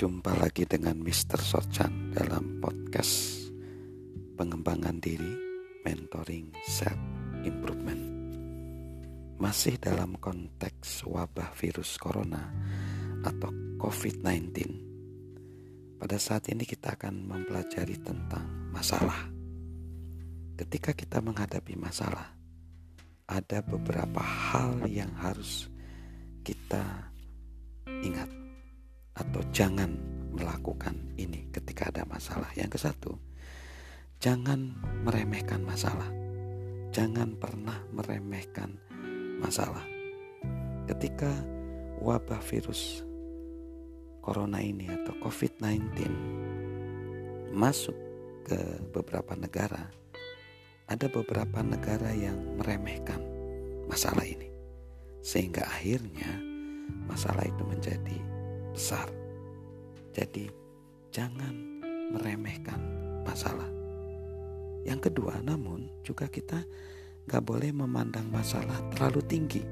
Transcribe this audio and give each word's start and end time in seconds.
Jumpa 0.00 0.32
lagi 0.32 0.64
dengan 0.64 0.96
Mr. 0.96 1.36
Sorchan 1.36 2.16
dalam 2.16 2.56
podcast 2.56 3.52
pengembangan 4.32 4.96
diri, 4.96 5.28
mentoring, 5.84 6.56
self 6.64 6.96
improvement. 7.44 8.00
Masih 9.36 9.76
dalam 9.76 10.16
konteks 10.16 11.04
wabah 11.04 11.52
virus 11.52 12.00
corona 12.00 12.48
atau 13.28 13.52
COVID-19. 13.76 14.56
Pada 16.00 16.16
saat 16.16 16.48
ini 16.48 16.64
kita 16.64 16.96
akan 16.96 17.20
mempelajari 17.20 18.00
tentang 18.00 18.72
masalah. 18.72 19.28
Ketika 20.56 20.96
kita 20.96 21.20
menghadapi 21.20 21.76
masalah, 21.76 22.32
ada 23.28 23.60
beberapa 23.60 24.24
hal 24.24 24.80
yang 24.88 25.12
harus 25.20 25.68
kita 26.40 27.12
ingat 28.00 28.39
atau 29.16 29.42
jangan 29.50 29.90
melakukan 30.30 30.94
ini 31.18 31.50
ketika 31.50 31.90
ada 31.90 32.06
masalah. 32.06 32.48
Yang 32.54 32.70
ke 32.76 32.78
satu, 32.78 33.12
jangan 34.22 34.76
meremehkan 35.02 35.62
masalah. 35.66 36.08
Jangan 36.90 37.38
pernah 37.38 37.78
meremehkan 37.94 38.74
masalah. 39.38 39.86
Ketika 40.90 41.30
wabah 42.02 42.42
virus 42.42 43.06
corona 44.20 44.58
ini 44.58 44.90
atau 44.90 45.14
COVID-19 45.22 46.10
masuk 47.54 47.94
ke 48.42 48.58
beberapa 48.90 49.38
negara, 49.38 49.86
ada 50.90 51.06
beberapa 51.06 51.62
negara 51.62 52.10
yang 52.10 52.58
meremehkan 52.58 53.22
masalah 53.86 54.26
ini. 54.26 54.50
Sehingga 55.22 55.62
akhirnya 55.62 56.42
masalah 57.06 57.46
itu 57.46 57.62
menjadi 57.62 58.18
besar. 58.72 59.08
Jadi 60.10 60.50
jangan 61.14 61.54
meremehkan 62.14 62.80
masalah. 63.22 63.68
Yang 64.82 65.12
kedua, 65.12 65.38
namun 65.44 65.90
juga 66.02 66.26
kita 66.26 66.64
gak 67.28 67.44
boleh 67.44 67.70
memandang 67.70 68.26
masalah 68.32 68.80
terlalu 68.96 69.20
tinggi. 69.28 69.62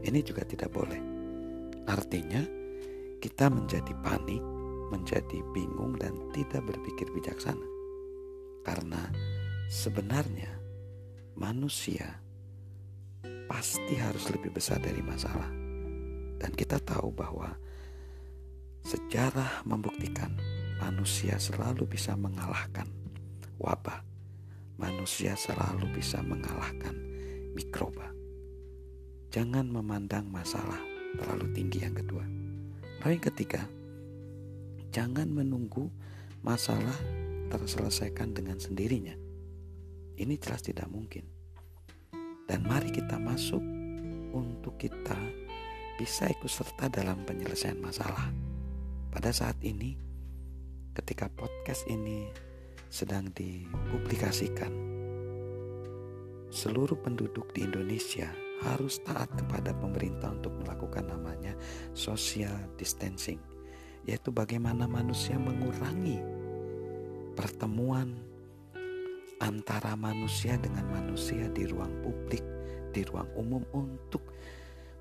Ini 0.00 0.20
juga 0.24 0.42
tidak 0.48 0.72
boleh. 0.72 0.98
Artinya 1.86 2.40
kita 3.20 3.52
menjadi 3.52 3.92
panik, 4.00 4.40
menjadi 4.88 5.38
bingung 5.52 6.00
dan 6.00 6.16
tidak 6.32 6.64
berpikir 6.64 7.06
bijaksana. 7.12 7.68
Karena 8.64 9.00
Sebenarnya 9.70 10.50
manusia 11.38 12.18
pasti 13.46 13.94
harus 13.94 14.26
lebih 14.34 14.50
besar 14.50 14.82
dari 14.82 14.98
masalah. 14.98 15.46
Dan 16.42 16.50
kita 16.58 16.82
tahu 16.82 17.14
bahwa 17.14 17.54
sejarah 18.84 19.64
membuktikan 19.64 20.34
manusia 20.80 21.36
selalu 21.36 21.86
bisa 21.86 22.16
mengalahkan 22.16 22.86
wabah. 23.60 24.04
Manusia 24.80 25.36
selalu 25.36 25.92
bisa 25.92 26.24
mengalahkan 26.24 26.96
mikroba. 27.52 28.08
Jangan 29.28 29.68
memandang 29.68 30.24
masalah 30.32 30.80
terlalu 31.20 31.52
tinggi 31.52 31.84
yang 31.84 31.92
kedua. 31.92 32.24
Lalu 33.04 33.20
yang 33.20 33.26
ketiga, 33.28 33.62
jangan 34.88 35.28
menunggu 35.28 35.92
masalah 36.40 36.96
terselesaikan 37.52 38.32
dengan 38.32 38.56
sendirinya 38.56 39.12
ini 40.20 40.36
jelas 40.36 40.60
tidak 40.60 40.84
mungkin. 40.92 41.24
Dan 42.44 42.68
mari 42.68 42.92
kita 42.92 43.16
masuk 43.16 43.64
untuk 44.36 44.76
kita 44.76 45.16
bisa 45.96 46.28
ikut 46.28 46.50
serta 46.52 46.92
dalam 46.92 47.24
penyelesaian 47.24 47.80
masalah. 47.80 48.28
Pada 49.10 49.34
saat 49.34 49.58
ini, 49.66 49.98
ketika 50.94 51.26
podcast 51.34 51.82
ini 51.90 52.30
sedang 52.86 53.26
dipublikasikan, 53.34 54.70
seluruh 56.54 56.94
penduduk 56.94 57.50
di 57.50 57.66
Indonesia 57.66 58.30
harus 58.62 59.02
taat 59.02 59.34
kepada 59.34 59.74
pemerintah 59.74 60.30
untuk 60.30 60.54
melakukan 60.62 61.10
namanya 61.10 61.58
social 61.90 62.54
distancing, 62.78 63.42
yaitu 64.06 64.30
bagaimana 64.30 64.86
manusia 64.86 65.34
mengurangi 65.42 66.22
pertemuan 67.34 68.14
antara 69.42 69.98
manusia 69.98 70.54
dengan 70.54 70.86
manusia 70.86 71.50
di 71.50 71.66
ruang 71.66 71.98
publik, 72.06 72.46
di 72.94 73.02
ruang 73.02 73.26
umum 73.34 73.66
untuk 73.74 74.22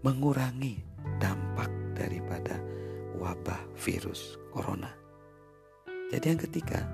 mengurangi 0.00 0.87
wabah 3.18 3.66
virus 3.74 4.38
corona. 4.54 4.94
Jadi 6.08 6.24
yang 6.24 6.40
ketiga, 6.40 6.88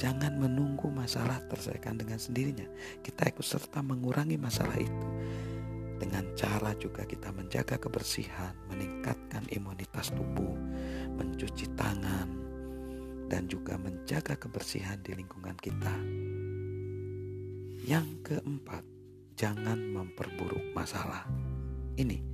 jangan 0.00 0.38
menunggu 0.40 0.88
masalah 0.88 1.44
terselesaikan 1.52 2.00
dengan 2.00 2.16
sendirinya. 2.16 2.64
Kita 3.04 3.28
ikut 3.28 3.44
serta 3.44 3.84
mengurangi 3.84 4.40
masalah 4.40 4.78
itu 4.80 5.08
dengan 6.00 6.24
cara 6.32 6.72
juga 6.80 7.04
kita 7.04 7.28
menjaga 7.28 7.76
kebersihan, 7.76 8.56
meningkatkan 8.72 9.44
imunitas 9.52 10.08
tubuh, 10.16 10.56
mencuci 11.20 11.76
tangan, 11.76 12.24
dan 13.28 13.44
juga 13.44 13.76
menjaga 13.76 14.32
kebersihan 14.40 14.96
di 15.04 15.12
lingkungan 15.12 15.54
kita. 15.60 15.92
Yang 17.84 18.08
keempat, 18.24 18.80
jangan 19.36 19.76
memperburuk 19.76 20.72
masalah. 20.72 21.28
Ini, 22.00 22.29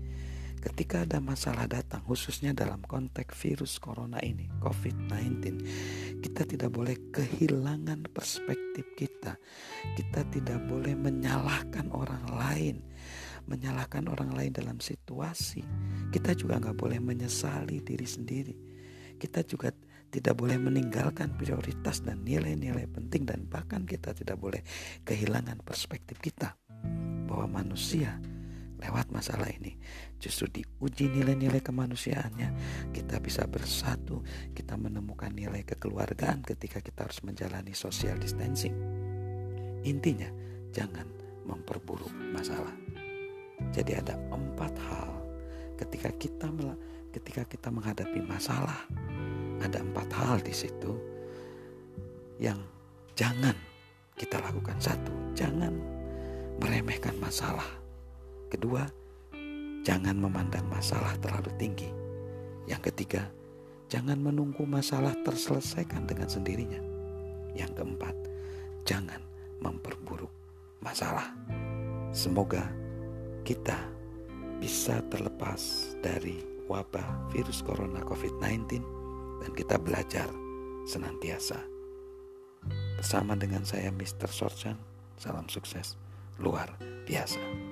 ketika 0.67 1.07
ada 1.07 1.23
masalah 1.23 1.71
datang, 1.71 2.03
khususnya 2.03 2.51
dalam 2.51 2.83
konteks 2.83 3.39
virus 3.39 3.79
corona 3.79 4.19
ini, 4.19 4.51
COVID-19, 4.59 5.63
kita 6.19 6.43
tidak 6.43 6.75
boleh 6.75 6.99
kehilangan 7.15 8.11
perspektif 8.11 8.83
kita. 8.99 9.39
Kita 9.95 10.27
tidak 10.27 10.59
boleh 10.67 10.99
menyalahkan 10.99 11.87
orang 11.95 12.27
lain, 12.35 12.77
menyalahkan 13.47 14.11
orang 14.11 14.35
lain 14.35 14.51
dalam 14.51 14.83
situasi. 14.83 15.63
Kita 16.11 16.35
juga 16.35 16.59
nggak 16.59 16.75
boleh 16.75 16.99
menyesali 16.99 17.79
diri 17.87 18.09
sendiri. 18.09 18.55
Kita 19.17 19.47
juga 19.47 19.71
tidak 20.11 20.35
boleh 20.35 20.59
meninggalkan 20.59 21.39
prioritas 21.39 22.03
dan 22.03 22.27
nilai-nilai 22.27 22.91
penting 22.91 23.23
dan 23.23 23.47
bahkan 23.47 23.87
kita 23.87 24.15
tidak 24.15 24.39
boleh 24.39 24.67
kehilangan 25.07 25.63
perspektif 25.63 26.19
kita 26.19 26.59
bahwa 27.27 27.63
manusia 27.63 28.19
lewat 28.87 29.11
masalah 29.11 29.51
ini 29.51 29.75
justru 30.23 30.47
diuji 30.49 31.11
nilai-nilai 31.11 31.61
kemanusiaannya 31.61 32.49
kita 32.95 33.19
bisa 33.19 33.45
bersatu 33.51 34.23
kita 34.55 34.79
menemukan 34.79 35.35
nilai 35.35 35.67
kekeluargaan 35.67 36.47
ketika 36.47 36.79
kita 36.79 37.11
harus 37.11 37.21
menjalani 37.27 37.75
social 37.75 38.15
distancing 38.17 38.75
intinya 39.83 40.31
jangan 40.71 41.07
memperburuk 41.43 42.11
masalah 42.31 42.73
jadi 43.75 44.01
ada 44.03 44.15
empat 44.31 44.73
hal 44.89 45.11
ketika 45.77 46.11
kita 46.17 46.47
ketika 47.11 47.43
kita 47.45 47.69
menghadapi 47.69 48.23
masalah 48.23 48.87
ada 49.61 49.81
empat 49.81 50.09
hal 50.15 50.37
di 50.41 50.53
situ 50.53 50.93
yang 52.37 52.61
jangan 53.17 53.57
kita 54.17 54.41
lakukan. 54.41 54.77
Satu, 54.81 55.13
jangan 55.37 55.73
meremehkan 56.61 57.17
masalah. 57.21 57.67
Kedua, 58.47 58.87
jangan 59.83 60.15
memandang 60.19 60.67
masalah 60.71 61.15
terlalu 61.19 61.51
tinggi. 61.59 61.91
Yang 62.67 62.91
ketiga, 62.93 63.27
jangan 63.91 64.19
menunggu 64.19 64.67
masalah 64.67 65.15
terselesaikan 65.23 66.07
dengan 66.07 66.31
sendirinya. 66.31 66.79
Yang 67.55 67.83
keempat, 67.83 68.15
jangan 68.87 69.23
memperburuk 69.59 70.31
masalah. 70.83 71.33
Semoga 72.15 72.71
kita 73.43 73.77
bisa 74.63 75.03
terlepas 75.11 75.95
dari 76.03 76.43
wabah 76.67 77.31
virus 77.31 77.63
corona 77.63 78.03
COVID-19 78.03 78.83
dan 79.43 79.51
kita 79.55 79.77
belajar 79.79 80.29
senantiasa. 80.87 81.59
Bersama 82.99 83.39
dengan 83.39 83.63
saya 83.63 83.93
Mr. 83.95 84.27
Sorchan, 84.27 84.79
salam 85.19 85.47
sukses 85.47 85.95
luar 86.41 86.75
biasa. 87.07 87.66